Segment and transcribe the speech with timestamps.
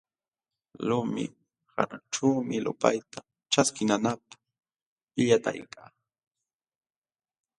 [0.87, 1.25] Lumi
[1.73, 3.19] hananćhuumi lupayta
[3.51, 4.27] ćhaskinanapq
[5.13, 5.81] pillatayka.